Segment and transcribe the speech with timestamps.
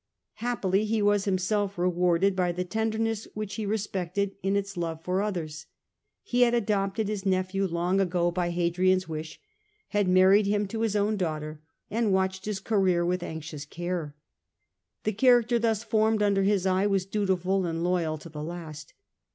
[0.37, 5.21] Happily, he was himself rewarded by the tenderness which he respected in its love for
[5.21, 5.67] others.
[6.23, 9.39] He had adopted his nephew long ago by Hadrian's wish,
[9.89, 11.61] had married him to his own daughter,
[11.91, 14.15] and watched his career with anxious care.
[15.03, 18.95] The character thus formed under his eye was dutiful and loyal to the last.